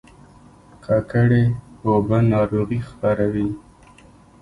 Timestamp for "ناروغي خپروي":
2.31-3.49